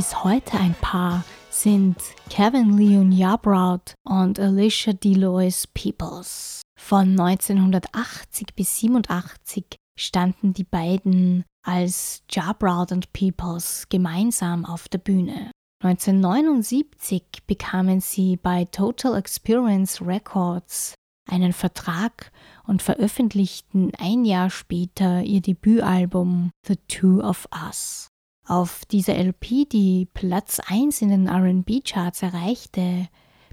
bis 0.06 0.24
heute 0.24 0.60
ein 0.60 0.76
Paar 0.82 1.24
sind 1.49 1.97
Kevin 2.30 2.78
Leon 2.78 3.12
Yarbrough 3.12 3.95
und 4.03 4.39
Alicia 4.39 4.93
Delois 4.93 5.66
Peoples. 5.74 6.62
Von 6.80 7.20
1980 7.20 8.53
bis 8.56 8.78
87 8.82 9.66
standen 9.97 10.53
die 10.53 10.64
beiden 10.64 11.43
als 11.64 12.22
Yarbrough 12.30 12.91
und 12.91 13.14
Peoples 13.14 13.88
gemeinsam 13.89 14.64
auf 14.64 14.88
der 14.89 14.99
Bühne. 14.99 15.49
1979 15.84 17.24
bekamen 17.47 17.99
sie 17.99 18.38
bei 18.38 18.66
Total 18.66 19.18
Experience 19.18 20.06
Records 20.06 20.93
einen 21.28 21.51
Vertrag 21.51 22.32
und 22.68 22.84
veröffentlichten 22.84 23.91
ein 23.97 24.24
Jahr 24.24 24.51
später 24.51 25.24
ihr 25.24 25.41
Debütalbum 25.41 26.51
The 26.68 26.76
Two 26.88 27.22
of 27.22 27.47
Us. 27.51 28.10
Auf 28.47 28.85
dieser 28.85 29.15
LP, 29.15 29.67
die 29.67 30.07
Platz 30.13 30.59
1 30.67 31.01
in 31.01 31.09
den 31.09 31.27
RB-Charts 31.27 32.21
erreichte, 32.21 33.07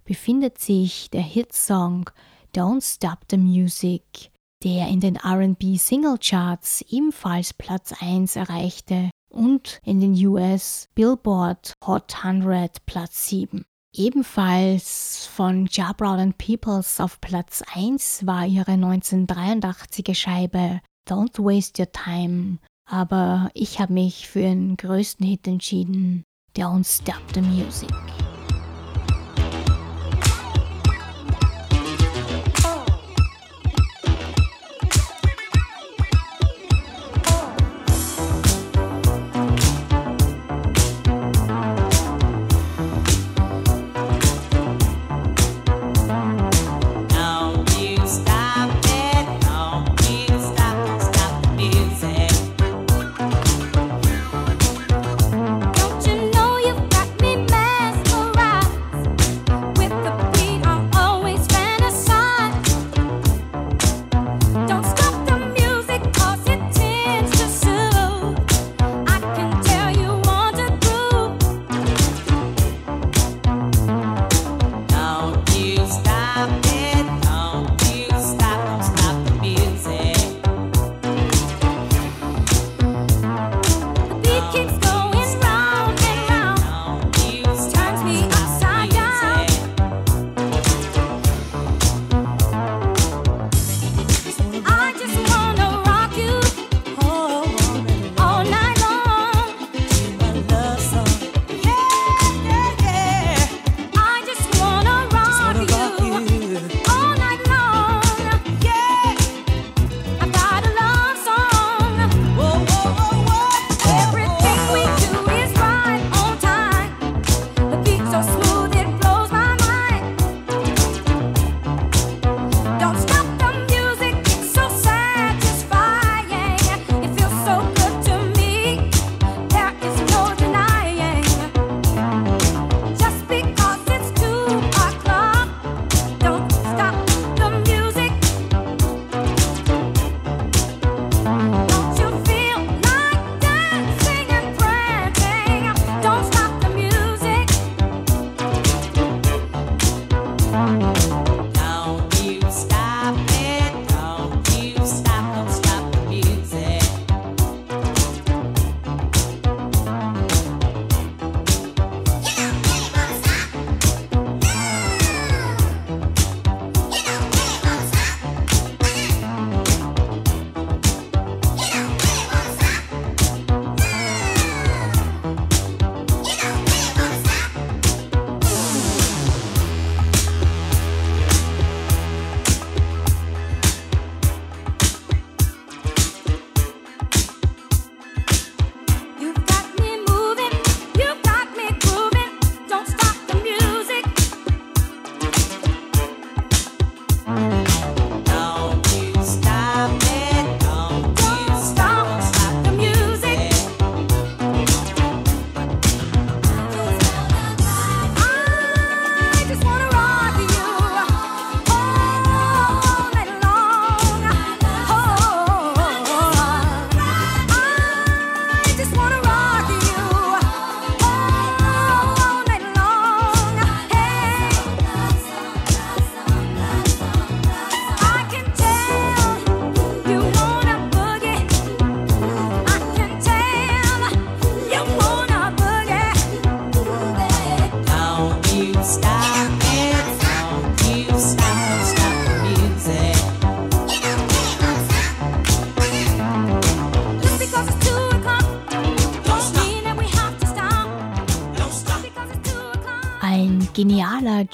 befindet 0.04 0.58
sich 0.58 1.08
der 1.10 1.22
Hitsong 1.22 2.10
Don't 2.54 2.84
Stop 2.84 3.20
the 3.30 3.38
Music, 3.38 4.30
der 4.62 4.88
in 4.88 5.00
den 5.00 5.16
RB 5.16 5.78
Singlecharts 5.78 6.82
ebenfalls 6.90 7.54
Platz 7.54 7.94
1 8.00 8.36
erreichte 8.36 9.10
und 9.30 9.80
in 9.82 10.00
den 10.00 10.14
US 10.26 10.88
Billboard 10.94 11.72
Hot 11.86 12.22
100 12.22 12.84
Platz 12.84 13.28
7. 13.28 13.64
Ebenfalls 13.94 15.26
von 15.34 15.68
Jabrow 15.70 16.18
and 16.18 16.36
Peoples 16.36 17.00
auf 17.00 17.18
Platz 17.22 17.62
1 17.74 18.26
war 18.26 18.46
ihre 18.46 18.72
1983er 18.72 20.14
Scheibe 20.14 20.80
Don't 21.08 21.38
Waste 21.38 21.82
Your 21.82 21.92
Time, 21.92 22.58
aber 22.84 23.50
ich 23.54 23.80
habe 23.80 23.92
mich 23.92 24.28
für 24.28 24.40
den 24.40 24.76
größten 24.76 25.26
Hit 25.26 25.46
entschieden, 25.46 26.24
Don't 26.56 26.84
Stop 26.84 27.22
the 27.34 27.40
Music. 27.40 27.90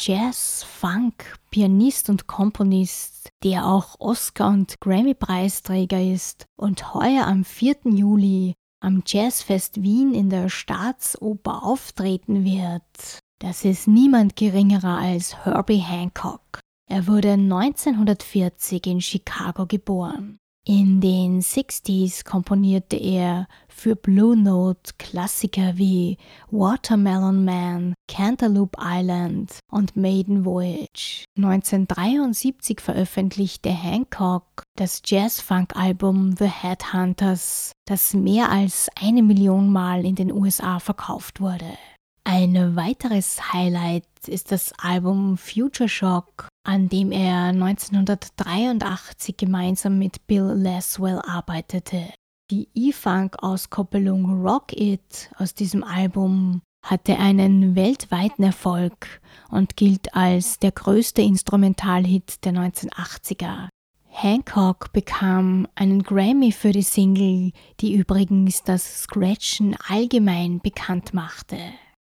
Genialer 0.08 0.28
Jazz-Funk-Pianist 0.28 2.08
und 2.08 2.26
Komponist, 2.26 3.28
der 3.44 3.66
auch 3.66 4.00
Oscar- 4.00 4.48
und 4.48 4.80
Grammy-Preisträger 4.80 6.02
ist 6.02 6.46
und 6.56 6.94
heuer 6.94 7.26
am 7.26 7.44
4. 7.44 7.76
Juli 7.84 8.54
am 8.80 9.02
Jazzfest 9.06 9.82
Wien 9.82 10.14
in 10.14 10.30
der 10.30 10.48
Staatsoper 10.48 11.62
auftreten 11.62 12.44
wird. 12.44 13.18
Das 13.40 13.64
ist 13.64 13.86
niemand 13.88 14.36
geringerer 14.36 14.98
als 14.98 15.44
Herbie 15.44 15.78
Hancock. 15.78 16.60
Er 16.88 17.06
wurde 17.06 17.32
1940 17.32 18.86
in 18.86 19.00
Chicago 19.00 19.66
geboren. 19.66 20.38
In 20.64 21.00
den 21.00 21.40
60s 21.40 22.24
komponierte 22.24 22.96
er 22.96 23.46
für 23.78 23.94
Blue 23.94 24.36
Note 24.36 24.92
Klassiker 24.98 25.78
wie 25.78 26.18
Watermelon 26.50 27.44
Man, 27.44 27.94
Cantaloupe 28.08 28.76
Island 28.80 29.60
und 29.70 29.96
Maiden 29.96 30.44
Voyage. 30.44 31.24
1973 31.36 32.80
veröffentlichte 32.80 33.70
Hancock 33.70 34.64
das 34.76 35.02
Jazz-Funk-Album 35.04 36.34
The 36.36 36.46
Headhunters, 36.46 37.72
das 37.86 38.14
mehr 38.14 38.50
als 38.50 38.88
eine 39.00 39.22
Million 39.22 39.72
Mal 39.72 40.04
in 40.04 40.14
den 40.14 40.32
USA 40.32 40.78
verkauft 40.78 41.40
wurde. 41.40 41.76
Ein 42.24 42.76
weiteres 42.76 43.52
Highlight 43.52 44.04
ist 44.26 44.52
das 44.52 44.72
Album 44.78 45.38
Future 45.38 45.88
Shock, 45.88 46.48
an 46.66 46.88
dem 46.88 47.10
er 47.10 47.44
1983 47.46 49.36
gemeinsam 49.36 49.98
mit 49.98 50.26
Bill 50.26 50.52
Laswell 50.54 51.20
arbeitete. 51.26 52.12
Die 52.50 52.68
E-Funk-Auskoppelung 52.74 54.42
Rock 54.42 54.72
It 54.72 55.30
aus 55.36 55.52
diesem 55.52 55.84
Album 55.84 56.62
hatte 56.82 57.18
einen 57.18 57.76
weltweiten 57.76 58.42
Erfolg 58.42 59.20
und 59.50 59.76
gilt 59.76 60.14
als 60.14 60.58
der 60.58 60.72
größte 60.72 61.20
Instrumentalhit 61.20 62.42
der 62.46 62.52
1980er. 62.54 63.68
Hancock 64.08 64.94
bekam 64.94 65.68
einen 65.74 66.02
Grammy 66.02 66.50
für 66.52 66.72
die 66.72 66.82
Single, 66.82 67.52
die 67.80 67.94
übrigens 67.94 68.62
das 68.62 69.02
Scratchen 69.02 69.76
allgemein 69.86 70.60
bekannt 70.60 71.12
machte. 71.12 71.58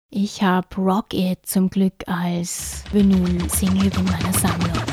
Ich 0.08 0.44
habe 0.44 0.68
Rock 0.76 1.14
It 1.14 1.46
zum 1.46 1.68
Glück 1.68 2.06
als 2.06 2.84
Vinyl-Single 2.92 3.90
in 3.92 4.04
meiner 4.04 4.32
Sammlung. 4.32 4.87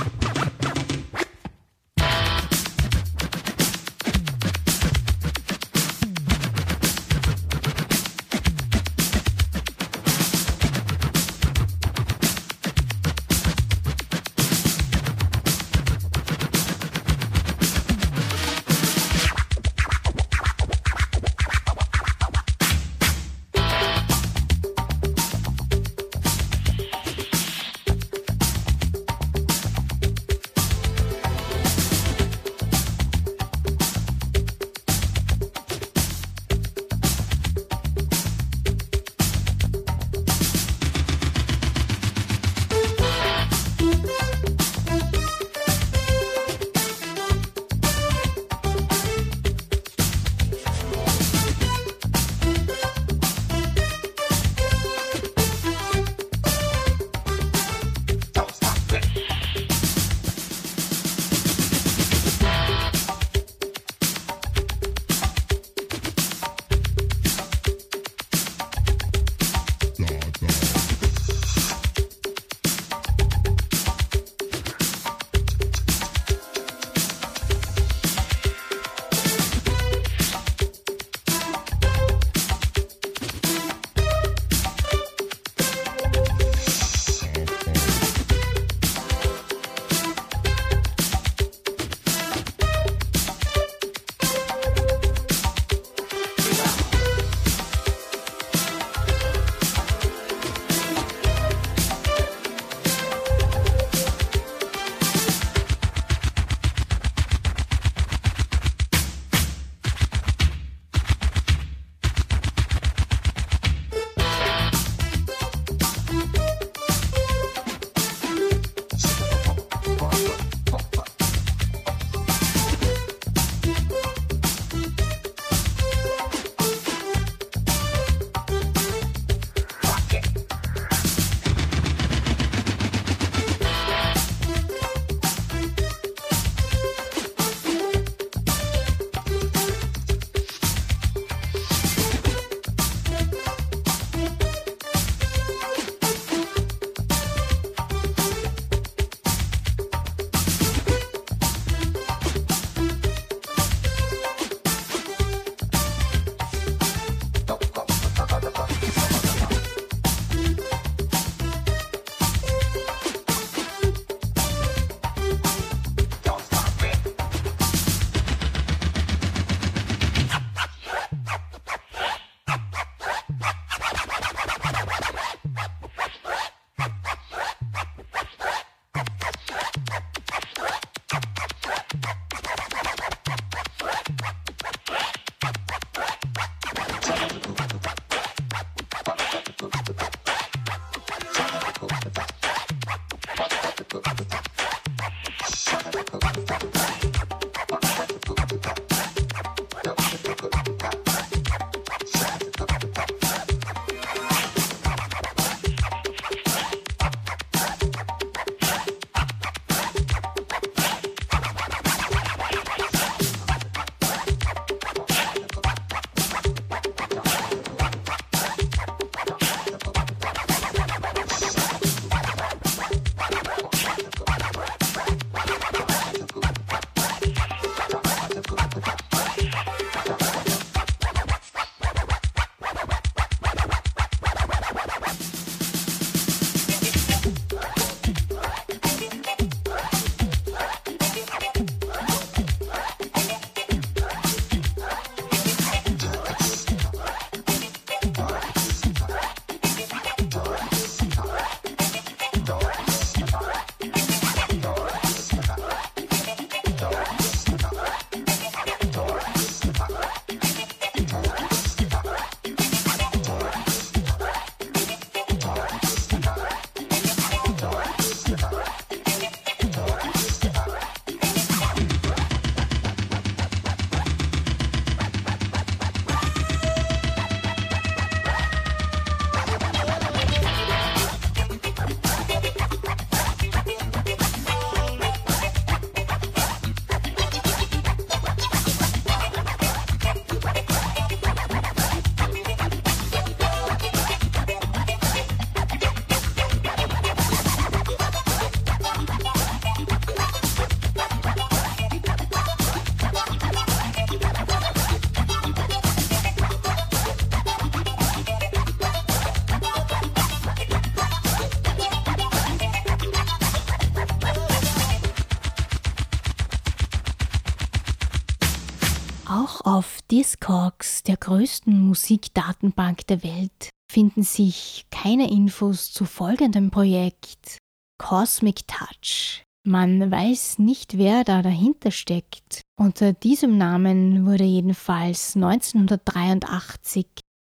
Discogs, 320.16 321.04
der 321.04 321.18
größten 321.18 321.78
Musikdatenbank 321.78 323.06
der 323.08 323.22
Welt, 323.22 323.70
finden 323.92 324.24
sich 324.24 324.86
keine 324.90 325.30
Infos 325.30 325.92
zu 325.92 326.06
folgendem 326.06 326.72
Projekt 326.72 327.58
Cosmic 328.02 328.66
Touch. 328.66 329.44
Man 329.68 330.10
weiß 330.10 330.60
nicht, 330.60 330.98
wer 330.98 331.26
da 331.26 331.42
dahinter 331.42 331.92
steckt. 331.92 332.62
Unter 332.80 333.12
diesem 333.12 333.58
Namen 333.58 334.26
wurde 334.26 334.46
jedenfalls 334.46 335.36
1983 335.36 337.08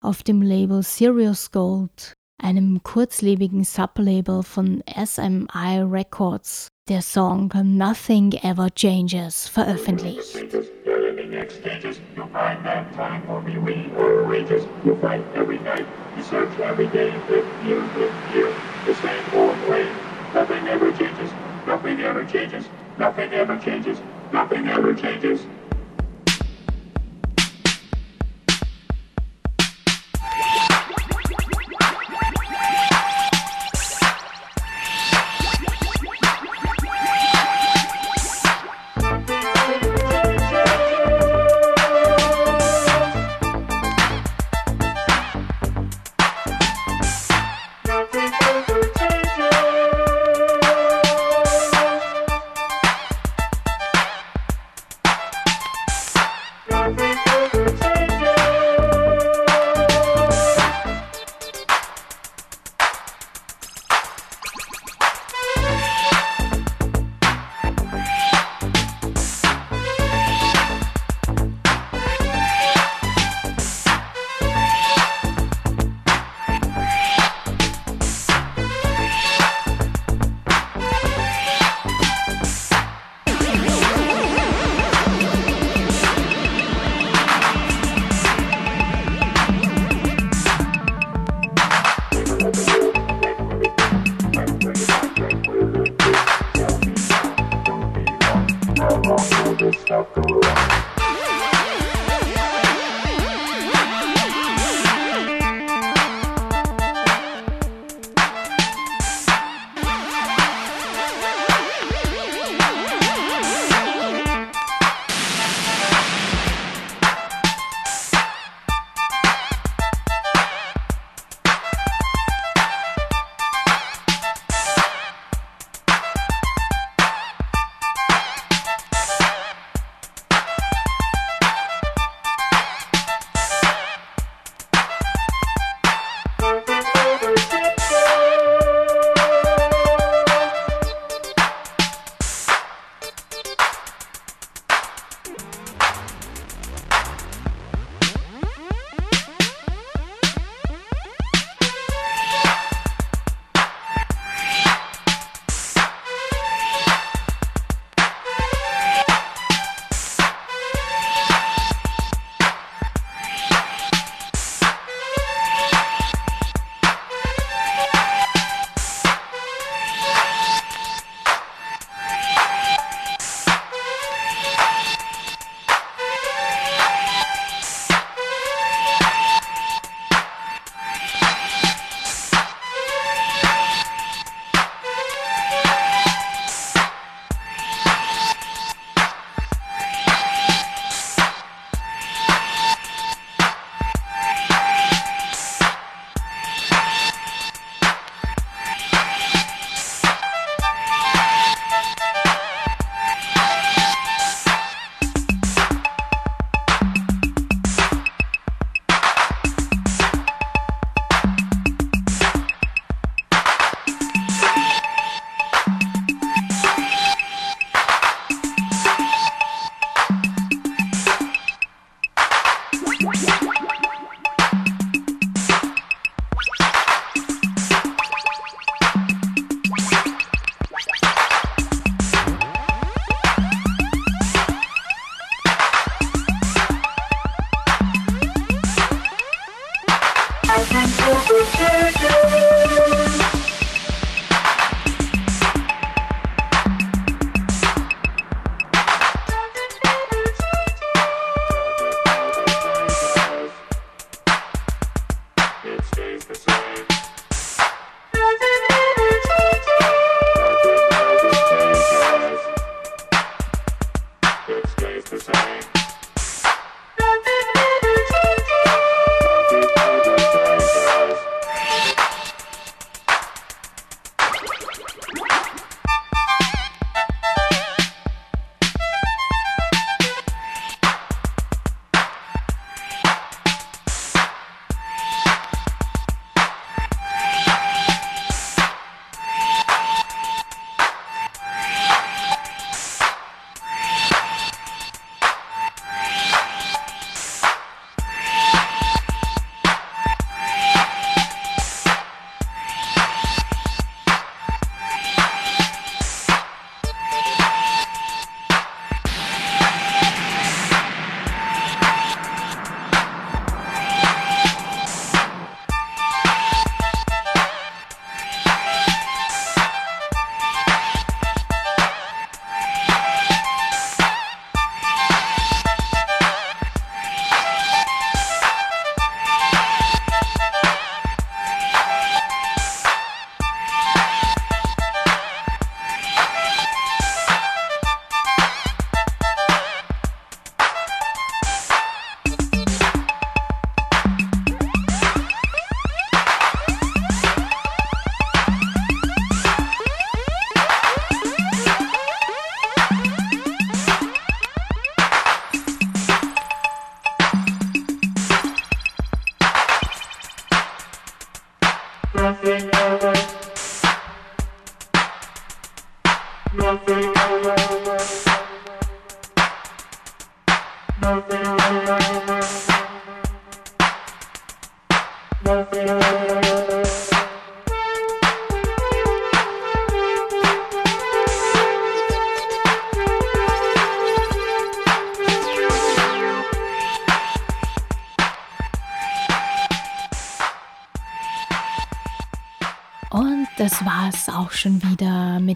auf 0.04 0.22
dem 0.22 0.42
Label 0.42 0.82
Sirius 0.82 1.52
Gold, 1.52 2.12
einem 2.42 2.82
kurzlebigen 2.82 3.64
Sublabel 3.64 4.42
von 4.42 4.84
SMI 4.86 5.80
Records, 5.80 6.68
der 6.90 7.02
Song 7.02 7.52
Nothing 7.62 8.32
Ever 8.42 8.68
Changes 8.74 9.46
veröffentlicht. 9.46 10.34
Nothing 21.66 22.00
ever 22.00 22.24
changes, 22.24 22.64
nothing 22.98 23.32
ever 23.32 23.56
changes, 23.58 24.00
nothing 24.32 24.68
ever 24.68 24.94
changes. 24.94 25.46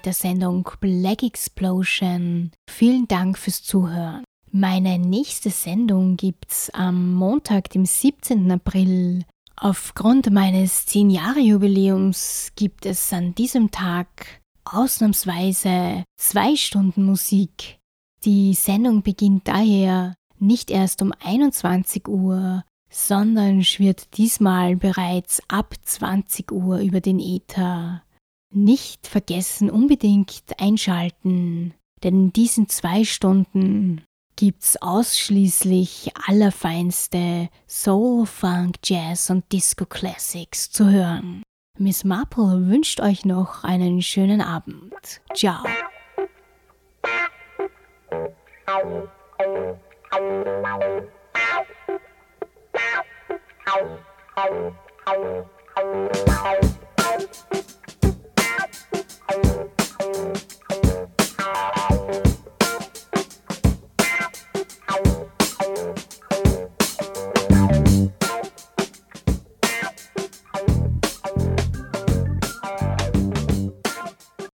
Der 0.04 0.12
Sendung 0.12 0.68
Black 0.80 1.22
Explosion. 1.22 2.50
Vielen 2.68 3.08
Dank 3.08 3.38
fürs 3.38 3.62
Zuhören. 3.62 4.24
Meine 4.50 4.98
nächste 4.98 5.50
Sendung 5.50 6.16
gibt's 6.16 6.70
am 6.70 7.14
Montag, 7.14 7.70
dem 7.70 7.84
17. 7.84 8.50
April. 8.52 9.24
Aufgrund 9.56 10.30
meines 10.30 10.86
10-Jahre-Jubiläums 10.86 12.52
gibt 12.54 12.86
es 12.86 13.12
an 13.12 13.34
diesem 13.34 13.70
Tag 13.70 14.40
ausnahmsweise 14.64 16.04
zwei 16.16 16.54
Stunden 16.54 17.04
Musik. 17.04 17.78
Die 18.24 18.54
Sendung 18.54 19.02
beginnt 19.02 19.48
daher 19.48 20.14
nicht 20.38 20.70
erst 20.70 21.02
um 21.02 21.12
21 21.20 22.06
Uhr, 22.08 22.62
sondern 22.90 23.64
schwirrt 23.64 24.16
diesmal 24.16 24.76
bereits 24.76 25.42
ab 25.48 25.74
20 25.82 26.52
Uhr 26.52 26.78
über 26.78 27.00
den 27.00 27.18
Äther. 27.18 28.03
Nicht 28.56 29.08
vergessen, 29.08 29.68
unbedingt 29.68 30.44
einschalten, 30.58 31.74
denn 32.04 32.14
in 32.14 32.32
diesen 32.32 32.68
zwei 32.68 33.02
Stunden 33.02 34.04
gibt's 34.36 34.80
ausschließlich 34.80 36.12
allerfeinste 36.28 37.48
Soul, 37.66 38.26
Funk, 38.26 38.76
Jazz 38.84 39.28
und 39.28 39.50
Disco 39.52 39.86
Classics 39.86 40.70
zu 40.70 40.88
hören. 40.88 41.42
Miss 41.80 42.04
Marple 42.04 42.68
wünscht 42.68 43.00
euch 43.00 43.24
noch 43.24 43.64
einen 43.64 44.00
schönen 44.02 44.40
Abend. 44.40 44.94
Ciao. 45.34 45.64